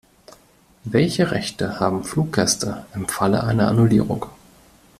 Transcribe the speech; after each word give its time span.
Welche 0.83 1.29
Rechte 1.29 1.79
haben 1.79 2.03
Fluggäste 2.03 2.83
im 2.95 3.07
Falle 3.07 3.43
einer 3.43 3.67
Annullierung? 3.67 4.25